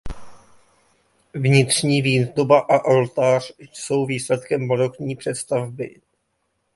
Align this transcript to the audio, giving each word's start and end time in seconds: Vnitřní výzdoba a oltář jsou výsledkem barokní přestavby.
Vnitřní 1.33 2.01
výzdoba 2.01 2.59
a 2.59 2.83
oltář 2.85 3.51
jsou 3.73 4.05
výsledkem 4.05 4.67
barokní 4.67 5.15
přestavby. 5.15 6.01